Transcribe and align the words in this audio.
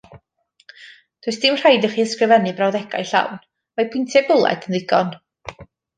Does 1.27 1.37
dim 1.43 1.59
rhaid 1.59 1.85
i 1.89 1.91
chi 1.91 2.05
ysgrifennu 2.05 2.55
brawddegau 2.61 3.07
llawn, 3.11 3.37
mae 3.77 3.93
pwyntiau 3.97 4.27
bwled 4.31 4.67
yn 4.71 4.79
ddigon. 4.79 5.13